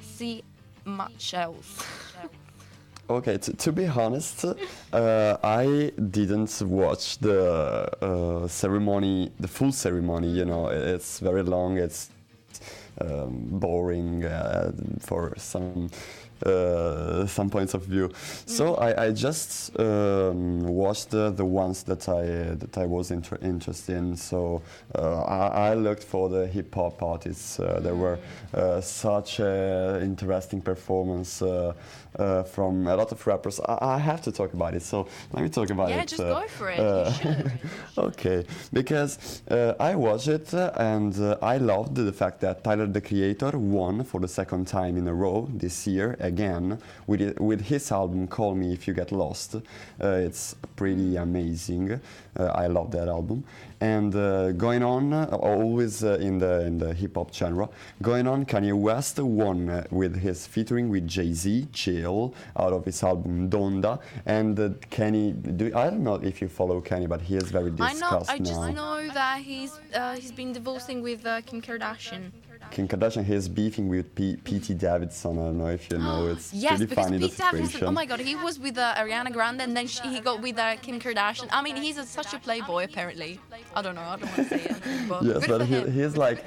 see 0.02 0.44
much 0.86 1.34
else. 1.34 1.84
Okay, 3.10 3.38
to 3.38 3.72
be 3.74 3.88
honest, 3.88 4.46
uh, 4.94 5.38
I 5.44 5.92
didn't 6.12 6.62
watch 6.62 7.18
the 7.18 7.90
uh, 8.02 8.48
ceremony, 8.48 9.32
the 9.38 9.50
full 9.50 9.74
ceremony. 9.74 10.30
You 10.30 10.46
know, 10.46 10.68
it's 10.68 11.20
very 11.20 11.44
long. 11.44 11.78
It's 11.78 12.10
um, 13.02 13.48
boring 13.52 14.24
uh, 14.24 14.72
for 15.00 15.34
some 15.38 15.90
uh, 16.46 17.26
some 17.28 17.50
points 17.50 17.74
of 17.74 17.84
view. 17.86 18.10
So 18.46 18.76
mm. 18.76 18.82
I, 18.82 19.06
I 19.06 19.12
just 19.12 19.78
um, 19.80 20.64
watched 20.64 21.12
the, 21.12 21.32
the 21.32 21.46
ones 21.46 21.84
that 21.84 22.08
I 22.10 22.56
that 22.56 22.78
I 22.78 22.86
was 22.86 23.12
inter- 23.12 23.40
interested 23.42 23.98
in. 23.98 24.16
So 24.16 24.62
uh, 24.96 25.24
I, 25.24 25.70
I, 25.70 25.74
looked 25.74 26.04
for 26.04 26.30
the 26.30 26.48
hip 26.48 26.74
hop 26.76 27.02
artists. 27.02 27.60
Uh, 27.60 27.80
there 27.82 27.96
were 27.96 28.20
uh, 28.54 28.82
such 28.82 29.40
an 29.40 30.02
interesting 30.02 30.62
performance 30.62 31.42
uh, 31.42 31.74
uh, 32.18 32.44
from 32.44 32.88
a 32.88 32.96
lot 32.96 33.12
of 33.12 33.26
rappers. 33.28 33.60
I, 33.60 33.78
I, 33.82 33.98
have 33.98 34.22
to 34.24 34.32
talk 34.32 34.54
about 34.54 34.74
it. 34.74 34.84
So 34.84 35.08
let 35.34 35.44
me 35.44 35.50
talk 35.50 35.70
about 35.70 35.90
yeah, 35.90 35.96
it. 35.96 36.00
Yeah, 36.00 36.06
just 36.06 36.24
go 36.24 36.48
for 36.48 36.70
it. 36.70 36.80
okay, 37.98 38.46
because 38.74 39.42
I 39.80 39.96
watched 39.96 40.28
it 40.28 40.54
and 40.54 41.14
I 41.42 41.58
loved 41.58 41.96
the 41.96 42.14
fact 42.14 42.42
that 42.42 42.64
Tyler 42.64 42.88
the 42.88 43.02
Creator 43.02 43.58
won 43.58 44.04
for 44.04 44.20
the 44.20 44.28
second 44.28 44.68
time 44.68 44.98
in 44.98 45.08
a 45.08 45.14
row 45.14 45.48
this 45.54 45.88
year 45.88 46.18
again 46.32 46.80
with, 47.08 47.40
with 47.40 47.62
his 47.72 47.92
album 47.92 48.28
Call 48.28 48.56
Me 48.56 48.68
If 48.74 48.88
You 48.88 48.94
Get 48.94 49.12
Lost. 49.12 49.56
Uh, 49.56 50.28
it's 50.28 50.56
pretty 50.76 51.18
amazing. 51.18 52.00
Uh, 52.40 52.46
I 52.64 52.68
love 52.68 52.90
that 52.92 53.08
album. 53.08 53.44
And 53.82 54.16
uh, 54.16 54.52
going 54.66 54.84
on, 54.84 55.04
always 55.34 56.04
uh, 56.04 56.28
in 56.28 56.38
the 56.38 56.54
in 56.70 56.78
the 56.78 56.94
hip 56.94 57.16
hop 57.16 57.34
genre, 57.34 57.68
going 58.10 58.28
on, 58.28 58.46
Kanye 58.46 58.78
West 58.88 59.18
won 59.20 59.86
with 59.90 60.14
his 60.26 60.46
featuring 60.54 60.86
with 60.94 61.08
Jay 61.08 61.34
Z, 61.34 61.68
Chill, 61.74 62.34
out 62.64 62.74
of 62.74 62.86
his 62.86 63.04
album 63.04 63.50
Donda. 63.50 64.00
And 64.38 64.56
Kanye, 64.96 65.58
do, 65.58 65.66
I 65.76 65.90
don't 65.90 66.04
know 66.04 66.20
if 66.32 66.42
you 66.42 66.48
follow 66.48 66.80
Kanye, 66.80 67.10
but 67.10 67.22
he 67.22 67.36
is 67.36 67.50
very 67.58 67.72
discussed 67.72 68.30
I 68.30 68.38
know. 68.38 68.38
I 68.38 68.38
now. 68.38 68.50
just 68.52 68.68
know 68.82 68.98
that 69.20 69.38
he's 69.50 69.74
he's 70.16 70.32
been 70.32 70.54
divorcing 70.54 71.02
with 71.02 71.24
Kim 71.48 71.60
Kardashian. 71.68 72.24
Kim 72.72 72.88
Kardashian 72.88 73.24
he's 73.24 73.48
beefing 73.48 73.88
with 73.90 74.16
P- 74.16 74.38
Pete 74.38 74.78
Davidson. 74.78 75.38
I 75.38 75.46
don't 75.46 75.58
know 75.58 75.68
if 75.68 75.92
you 75.92 75.98
know. 75.98 76.28
It's 76.32 76.54
yes, 76.54 76.78
pretty 76.78 76.86
because 76.86 77.06
funny 77.06 77.20
Pete 77.20 77.38
Davidson. 77.38 77.84
Oh 77.84 77.92
my 77.92 78.06
God, 78.06 78.20
he 78.20 78.36
was 78.36 78.60
with 78.60 78.78
uh, 78.78 78.96
Ariana 78.96 79.32
Grande, 79.32 79.62
and 79.62 79.76
then 79.76 79.88
she, 79.88 80.08
he 80.08 80.20
got 80.20 80.42
with 80.42 80.58
uh, 80.58 80.76
Kim 80.78 81.00
Kardashian. 81.00 81.50
I 81.52 81.62
mean, 81.62 81.76
he's 81.76 81.98
a, 81.98 82.06
such 82.06 82.34
a 82.34 82.40
playboy 82.40 82.86
apparently. 82.86 83.40
I 83.76 83.82
don't 83.82 83.96
know. 83.96 84.02
I 84.02 84.16
don't 84.18 84.38
want 84.38 84.50
to 84.50 84.60
say 84.60 84.64
it. 84.64 85.10
But 85.10 85.24
yes, 85.30 85.48
but 85.48 85.66
he, 85.66 85.82
he's 85.90 86.16
like, 86.18 86.46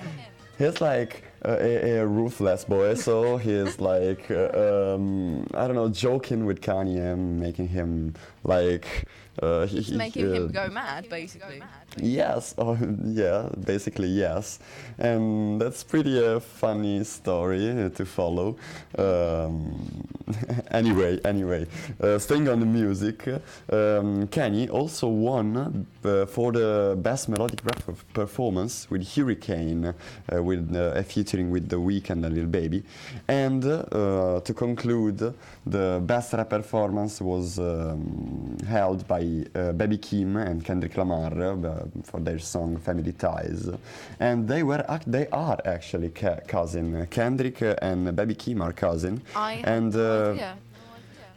he's 0.59 0.81
like 0.81 1.25
a, 1.43 1.99
a, 1.99 2.07
ruthless 2.07 2.65
boy. 2.65 2.95
So 2.95 3.37
he's 3.37 3.81
like, 3.81 4.31
uh, 4.31 4.95
um, 4.95 5.47
I 5.55 5.67
don't 5.67 5.77
know, 5.77 5.89
joking 5.89 6.47
with 6.47 6.61
Kanye, 6.61 7.17
making 7.19 7.69
him 7.69 8.15
like. 8.45 9.07
Uh, 9.43 9.67
he, 9.67 9.97
making 9.97 10.33
him 10.33 10.49
go 10.53 10.69
mad, 10.69 11.09
basically. 11.09 11.61
Yes, 11.97 12.55
oh, 12.59 12.79
yeah, 13.05 13.49
basically 13.65 14.09
yes, 14.09 14.59
and 14.99 15.61
that's 15.61 15.83
pretty 15.83 16.25
a 16.25 16.41
funny 16.41 17.05
story 17.05 17.91
to 17.95 18.05
follow. 18.05 18.57
Um, 18.97 20.07
anyway, 20.71 21.21
anyway, 21.25 21.67
uh, 22.01 22.19
staying 22.19 22.49
on 22.49 22.61
the 22.61 22.67
music, 22.67 23.29
um, 23.71 24.27
Kenny 24.29 24.69
also 24.69 25.09
won 25.09 25.87
uh, 26.05 26.27
for 26.27 26.53
the 26.53 26.97
best 26.99 27.29
melodic 27.29 27.65
rap 27.65 27.83
performance 28.13 28.91
with 28.91 29.07
Hurricane, 29.15 29.87
uh, 29.87 30.43
with 30.43 30.75
uh, 30.75 30.93
a 30.95 31.03
featuring 31.03 31.51
with 31.51 31.69
The 31.69 31.77
Weeknd 31.77 32.25
and 32.25 32.35
Lil 32.35 32.47
Baby, 32.47 32.83
and 33.29 33.65
uh, 33.65 34.41
to 34.41 34.55
conclude, 34.55 35.35
the 35.67 36.01
best 36.05 36.33
rap 36.33 36.51
performance 36.51 37.21
was 37.21 37.59
um, 37.59 38.34
held 38.67 39.07
by 39.07 39.45
uh, 39.55 39.73
Baby 39.73 39.99
Kim 39.99 40.37
and 40.37 40.65
Kendrick 40.65 40.97
Lamar 40.97 41.31
for 42.03 42.21
their 42.21 42.39
song 42.39 42.77
Family 42.79 43.13
Ties. 43.13 43.69
And 44.21 44.49
they 44.49 44.63
were 44.63 44.85
they 45.07 45.27
are 45.29 45.59
actually 45.65 46.11
ca- 46.11 46.41
cousin. 46.47 47.07
Kendrick 47.11 47.63
and 47.83 48.15
Baby 48.17 48.35
Kim 48.35 48.63
are 48.63 48.73
cousin. 48.73 49.23
I 49.35 49.63
and 49.65 49.95
no 49.95 50.33
idea. 50.33 50.57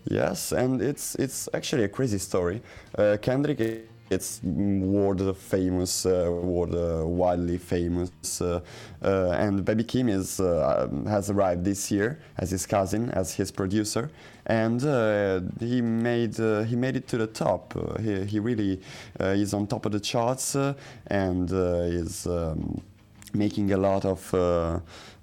Yes, 0.10 0.52
and 0.54 0.82
it's 0.82 1.16
it's 1.16 1.50
actually 1.54 1.84
a 1.84 1.90
crazy 1.90 2.18
story. 2.18 2.62
Uh, 2.98 3.18
Kendrick 3.22 3.60
it's 4.10 4.42
world 4.44 5.38
famous, 5.38 6.06
uh, 6.06 6.30
world 6.32 6.76
uh, 6.76 7.06
widely 7.06 7.58
famous, 7.58 8.42
uh, 8.42 8.62
uh 9.04 9.32
and 9.32 9.66
Baby 9.66 9.84
Kim 9.84 10.10
is 10.10 10.40
uh, 10.40 10.88
has 11.08 11.30
arrived 11.30 11.64
this 11.66 11.92
year 11.92 12.20
as 12.38 12.52
his 12.52 12.66
cousin, 12.66 13.10
as 13.12 13.34
his 13.34 13.52
producer, 13.52 14.10
and 14.46 14.84
uh, 14.86 15.42
he 15.60 15.82
made 15.82 16.38
he 16.38 16.76
made 16.76 16.96
it 16.96 17.08
to 17.08 17.18
the 17.18 17.28
top. 17.28 17.74
he 18.00 18.26
he 18.26 18.40
really 18.40 18.80
is 19.20 19.54
on 19.54 19.68
top 19.68 19.86
of 19.86 19.92
the 19.92 20.00
charts 20.00 20.56
and 21.08 21.52
is. 21.52 22.28
Um, 22.28 22.82
making 23.34 23.72
a 23.74 23.78
lot 23.78 24.06
of 24.06 24.34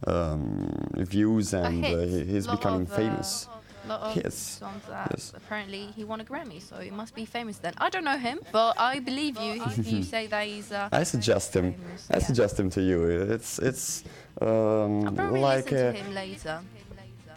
um, 0.07 0.71
views 0.95 1.55
and 1.55 1.85
he's 1.85 2.47
becoming 2.47 2.87
famous 2.87 3.49
lot 3.89 4.01
of 4.01 4.17
yes. 4.17 4.35
songs 4.35 4.83
that 4.89 5.09
yes. 5.11 5.33
apparently 5.37 5.87
he 5.97 6.05
won 6.05 6.21
a 6.21 6.25
Grammy, 6.25 6.61
so 6.61 6.77
he 6.77 6.91
must 6.91 7.15
be 7.15 7.25
famous 7.25 7.59
then. 7.59 7.75
I 7.79 7.91
don't 7.91 8.05
know 8.05 8.19
him, 8.19 8.41
but 8.53 8.79
I 8.79 9.01
believe 9.01 9.39
you 9.39 9.63
if 9.65 9.91
you 9.91 10.03
say 10.15 10.27
that 10.29 10.47
he's. 10.47 10.73
Uh, 10.73 10.89
I 10.93 11.03
suggest 11.05 11.55
him. 11.55 11.75
Famous, 11.75 12.11
I 12.11 12.17
yeah. 12.17 12.27
suggest 12.27 12.61
him 12.61 12.71
to 12.71 12.83
you. 12.83 13.05
It's 13.05 13.59
it's 13.59 14.05
um, 14.41 15.03
like 15.15 15.71
listen 15.71 15.93
to 15.93 15.93
him 15.93 16.15
later. 16.15 16.61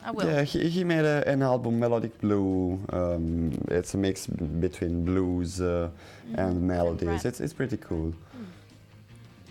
I 0.03 0.11
will. 0.11 0.25
Yeah, 0.25 0.43
he, 0.43 0.69
he 0.69 0.83
made 0.85 1.03
a, 1.03 1.27
an 1.27 1.41
album, 1.43 1.79
Melodic 1.79 2.17
Blue. 2.21 2.79
Um, 2.93 3.51
it's 3.67 3.93
a 3.93 3.97
mix 3.97 4.25
between 4.25 5.03
blues 5.03 5.59
uh, 5.59 5.89
mm. 6.29 6.37
and 6.37 6.61
melodies. 6.61 7.25
It's 7.25 7.41
it's 7.41 7.53
pretty 7.53 7.77
cool. 7.77 8.13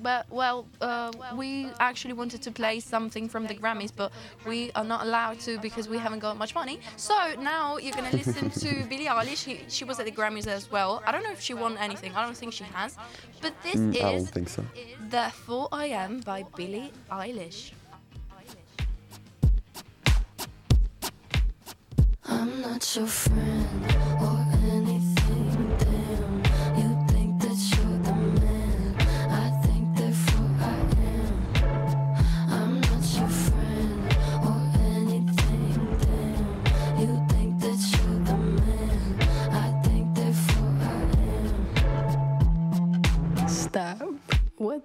But 0.07 0.31
well, 0.31 0.69
uh, 0.81 1.11
we 1.35 1.69
actually 1.81 2.13
wanted 2.13 2.41
to 2.43 2.53
play 2.53 2.79
something 2.79 3.29
from 3.29 3.49
the 3.49 3.57
Grammys, 3.57 3.91
but 3.91 4.13
we 4.47 4.71
are 4.77 4.85
not 4.85 5.05
allowed 5.05 5.41
to 5.41 5.59
because 5.59 5.89
we 5.89 5.99
haven't 5.99 6.21
got 6.21 6.37
much 6.39 6.55
money. 6.55 6.79
So 6.97 7.17
now 7.41 7.79
you're 7.79 7.97
gonna 7.99 8.13
listen 8.13 8.49
to 8.51 8.85
Billie 8.89 9.07
Eilish. 9.07 9.43
She, 9.45 9.65
she 9.67 9.83
was 9.83 9.99
at 9.99 10.05
the 10.07 10.13
Grammys 10.13 10.47
as 10.47 10.71
well. 10.71 11.03
I 11.05 11.11
don't 11.11 11.25
know 11.25 11.33
if 11.33 11.41
she 11.41 11.55
won 11.55 11.77
anything. 11.79 12.15
I 12.15 12.25
don't 12.25 12.37
think 12.37 12.53
she 12.53 12.63
has. 12.63 12.97
But 13.43 13.61
this 13.65 13.75
mm, 13.75 13.97
is 13.97 14.05
I 14.05 14.13
don't 14.13 14.29
think 14.29 14.49
so. 14.49 14.65
Therefore 15.09 15.67
I 15.73 15.87
Am 15.87 16.21
by 16.21 16.45
Billie 16.55 16.93
Eilish. 17.11 17.73
I'm 22.27 22.47
I'm 22.47 22.61
not 22.61 22.95
your 22.95 23.09
friend 23.09 24.46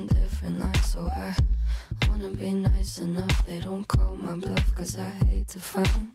on 0.00 0.06
different 0.06 0.60
lines, 0.60 0.86
so 0.86 1.00
I 1.08 1.34
wanna 2.08 2.28
be 2.30 2.52
nice 2.52 2.98
enough. 2.98 3.46
They 3.46 3.60
don't 3.60 3.86
call 3.86 4.16
my 4.16 4.34
bluff, 4.34 4.74
cause 4.74 4.98
I 4.98 5.10
hate 5.26 5.48
to 5.48 5.60
find 5.60 6.12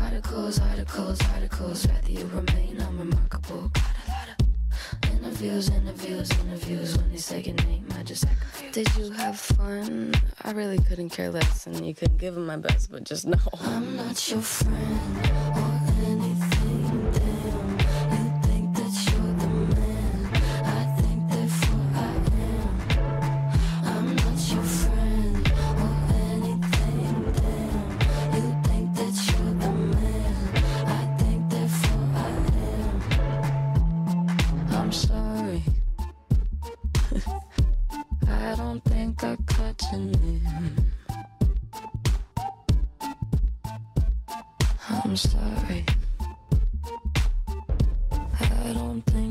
articles, 0.00 0.60
articles, 0.60 1.20
articles. 1.34 1.86
Rather 1.86 2.10
you 2.10 2.26
remain 2.32 2.80
unremarkable. 2.80 3.68
Got 3.68 3.84
a 3.84 4.10
lot 4.10 4.28
of 4.38 5.10
interviews, 5.12 5.68
interviews, 5.68 6.30
interviews. 6.40 6.96
When 6.96 7.10
they 7.10 7.18
say 7.18 7.42
your 7.42 7.56
name, 7.66 7.86
I 7.98 8.02
just 8.02 8.24
act 8.24 8.40
confused. 8.40 8.74
Did 8.74 8.96
you 8.96 9.10
have 9.12 9.38
fun? 9.38 10.14
I 10.42 10.52
really 10.52 10.78
couldn't 10.78 11.10
care 11.10 11.30
less, 11.30 11.66
and 11.66 11.86
you 11.86 11.94
couldn't 11.94 12.18
give 12.18 12.34
them 12.34 12.46
my 12.46 12.56
best, 12.56 12.90
but 12.90 13.04
just 13.04 13.26
know. 13.26 13.38
I'm 13.62 13.96
not 13.96 14.30
your 14.30 14.40
friend 14.40 15.59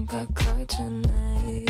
back 0.10 0.40
hard 0.40 0.68
tonight. 0.70 1.70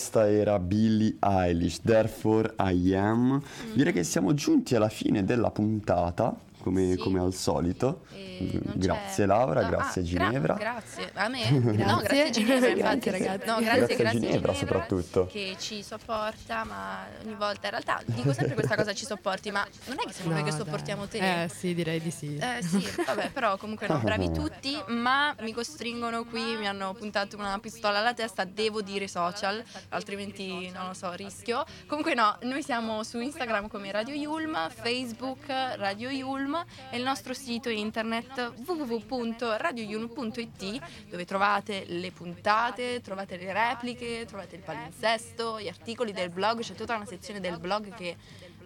Questa 0.00 0.30
era 0.30 0.58
Billie 0.58 1.16
Eilish, 1.20 1.82
Therefore 1.82 2.54
I 2.58 2.94
Am. 2.94 3.42
Direi 3.74 3.92
che 3.92 4.02
siamo 4.02 4.32
giunti 4.32 4.74
alla 4.74 4.88
fine 4.88 5.24
della 5.26 5.50
puntata, 5.50 6.34
come, 6.62 6.92
Sì. 6.92 6.96
come 6.98 7.20
al 7.20 7.34
solito. 7.34 8.02
Non 8.40 8.62
Grazie 8.74 9.14
c'è- 9.14 9.26
Laura, 9.26 9.60
Ah, 9.66 9.68
grazie 9.68 10.00
ah, 10.00 10.04
Ginevra. 10.04 10.54
gra- 10.54 10.72
grazie 10.72 11.10
a 11.12 11.28
me? 11.28 11.50
No, 11.90 11.96
grazie 11.98 12.22
a 12.22 12.30
Ginevra, 12.30 12.68
infatti. 12.68 13.10
Grazie, 13.10 13.10
ragazzi. 13.10 13.46
No, 13.46 13.56
grazie, 13.60 13.78
Grazie 13.78 13.94
a 13.94 13.98
grazie 13.98 14.20
Ginevra, 14.20 14.54
soprattutto. 14.54 15.26
Che 15.26 15.56
ci 15.58 15.82
sopporta, 15.82 16.64
ma 16.64 17.06
ogni 17.24 17.34
volta 17.34 17.66
in 17.66 17.70
realtà 17.70 18.00
dico 18.06 18.32
sempre 18.32 18.54
questa 18.54 18.76
cosa 18.76 18.94
ci 18.94 19.04
sopporti, 19.04 19.50
ma 19.50 19.66
non 19.86 19.96
è 20.00 20.06
che 20.06 20.12
siamo 20.12 20.30
noi 20.32 20.42
che 20.42 20.50
dai. 20.50 20.58
sopportiamo 20.58 21.06
te. 21.06 21.42
Eh 21.44 21.48
sì, 21.48 21.74
direi 21.74 22.00
di 22.00 22.10
sì. 22.10 22.36
Eh 22.36 22.62
sì, 22.62 22.82
vabbè, 23.04 23.30
però 23.30 23.56
comunque 23.58 23.86
no, 23.88 23.98
bravi 23.98 24.30
tutti, 24.32 24.80
ma 24.88 25.34
mi 25.40 25.52
costringono 25.52 26.24
qui, 26.24 26.56
mi 26.56 26.66
hanno 26.66 26.94
puntato 26.94 27.36
una 27.36 27.58
pistola 27.58 27.98
alla 27.98 28.14
testa, 28.14 28.44
devo 28.44 28.80
dire 28.80 29.06
social, 29.08 29.62
altrimenti 29.90 30.70
non 30.70 30.86
lo 30.88 30.94
so, 30.94 31.12
rischio. 31.12 31.64
Comunque 31.86 32.14
no, 32.14 32.36
noi 32.42 32.62
siamo 32.62 33.02
su 33.04 33.18
Instagram 33.20 33.68
come 33.68 33.90
Radio 33.92 34.14
Yulm, 34.14 34.56
Facebook 34.70 35.46
Radio 35.76 36.08
Yulm 36.08 36.49
e 36.90 36.96
il 36.96 37.02
nostro 37.02 37.34
sito 37.34 37.68
internet 37.68 38.52
www.radioyulm.it 38.64 41.08
dove 41.08 41.24
trovate 41.24 41.84
le 41.86 42.12
puntate, 42.12 43.00
trovate 43.00 43.36
le 43.36 43.52
repliche, 43.52 44.24
trovate 44.26 44.56
il 44.56 44.62
palinsesto, 44.62 45.60
gli 45.60 45.68
articoli 45.68 46.12
del 46.12 46.30
blog, 46.30 46.60
c'è 46.60 46.74
tutta 46.74 46.96
una 46.96 47.06
sezione 47.06 47.40
del 47.40 47.58
blog 47.58 47.94
che 47.94 48.16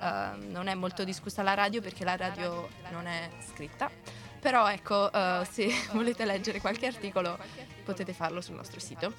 eh, 0.00 0.30
non 0.48 0.66
è 0.66 0.74
molto 0.74 1.04
discussa 1.04 1.40
alla 1.40 1.54
radio 1.54 1.80
perché 1.80 2.04
la 2.04 2.16
radio 2.16 2.68
non 2.90 3.06
è 3.06 3.30
scritta. 3.40 3.90
Però 4.40 4.70
ecco, 4.70 5.10
eh, 5.10 5.46
se 5.50 5.70
volete 5.92 6.24
leggere 6.24 6.60
qualche 6.60 6.86
articolo 6.86 7.38
potete 7.84 8.12
farlo 8.12 8.40
sul 8.40 8.56
nostro 8.56 8.78
sito. 8.78 9.12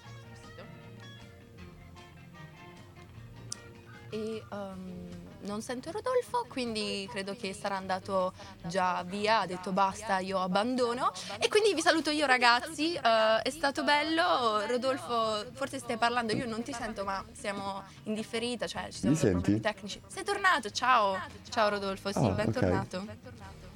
E 4.10 4.44
ehm, 4.52 5.25
non 5.46 5.62
sento 5.62 5.92
Rodolfo, 5.92 6.46
quindi 6.50 7.08
credo 7.10 7.36
che 7.36 7.54
sarà 7.54 7.78
andato 7.78 8.34
già 8.64 9.04
via, 9.04 9.42
ha 9.42 9.46
detto 9.46 9.72
basta, 9.72 10.20
io 10.20 10.40
abbandono. 10.40 11.12
E 11.40 11.48
quindi 11.48 11.74
vi 11.74 11.82
saluto 11.82 12.10
io 12.10 12.26
ragazzi, 12.26 12.94
eh, 12.96 13.42
è 13.42 13.50
stato 13.50 13.84
bello. 13.84 14.66
Rodolfo, 14.66 15.46
forse 15.54 15.80
stai 15.80 15.98
parlando, 15.98 16.34
io 16.34 16.46
non 16.48 16.64
ti 16.64 16.74
sento, 16.74 17.04
ma 17.04 17.24
siamo 17.34 17.84
in 18.04 18.14
differita, 18.14 18.68
cioè 18.68 18.88
ci 18.92 19.00
sono 19.00 19.12
Mi 19.12 19.18
senti? 19.18 19.60
tecnici. 19.60 20.02
Sei 20.08 20.24
tornato, 20.24 20.70
ciao! 20.72 21.18
Ciao 21.50 21.70
Rodolfo, 21.70 22.12
sì, 22.12 22.18
Ah, 22.18 22.22
ok. 22.28 22.34
bentornato. 22.36 23.06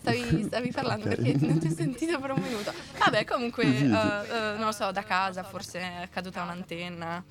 Stavi, 0.01 0.43
stavi 0.47 0.71
parlando 0.71 1.05
Ok. 1.05 1.15
perché 1.15 1.45
non 1.45 1.59
ti 1.59 1.67
ho 1.67 1.73
sentito 1.75 2.19
per 2.19 2.31
un 2.31 2.41
minuto. 2.41 2.73
Vabbè, 2.97 3.25
comunque, 3.25 3.63
eh, 3.63 3.83
eh, 3.85 3.89
non 4.57 4.65
lo 4.65 4.71
so, 4.71 4.91
da 4.91 5.03
casa 5.03 5.43
forse 5.43 5.79
è 5.79 6.09
caduta 6.11 6.41
un'antenna. 6.41 7.23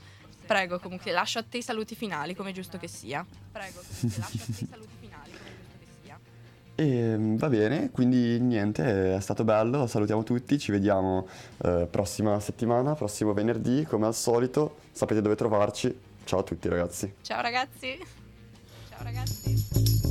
Prego, 0.48 0.78
comunque, 0.78 1.12
lascio 1.12 1.40
a 1.40 1.44
te 1.46 1.58
i 1.58 1.62
saluti 1.62 1.94
finali, 1.94 2.34
come 2.34 2.50
è 2.50 2.52
giusto 2.54 2.78
che 2.78 2.88
sia. 2.88 3.22
Prego, 3.52 3.82
comunque, 3.86 4.18
lascio 4.18 4.38
a 4.38 4.46
te 4.46 4.64
i 4.64 4.66
saluti 4.70 4.94
finali, 4.98 5.30
come 5.30 5.50
è 5.50 5.56
giusto 5.60 5.76
che 5.78 5.86
sia. 6.02 6.18
E 6.74 7.18
mm, 7.18 7.36
va 7.36 7.48
bene, 7.50 7.90
quindi 7.90 8.40
niente, 8.40 9.16
è 9.16 9.20
stato 9.20 9.44
bello, 9.44 9.86
salutiamo 9.86 10.22
tutti, 10.22 10.58
ci 10.58 10.72
vediamo 10.72 11.28
eh, 11.58 11.86
prossima 11.90 12.40
settimana, 12.40 12.94
prossimo 12.94 13.34
venerdì, 13.34 13.84
come 13.84 14.06
al 14.06 14.14
solito, 14.14 14.78
sapete 14.90 15.20
dove 15.20 15.34
trovarci. 15.36 15.94
Ciao 16.24 16.38
a 16.38 16.42
tutti 16.42 16.66
ragazzi. 16.66 17.12
Ciao 17.20 17.42
ragazzi. 17.42 17.98
Ciao 18.88 19.02
ragazzi. 19.02 20.07